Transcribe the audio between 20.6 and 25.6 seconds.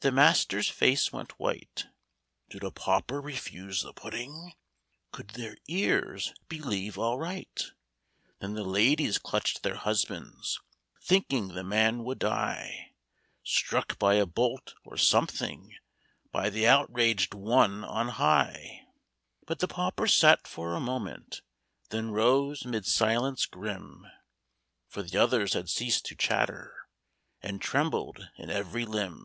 a moment, Then rose 'mid a silence grim, For the others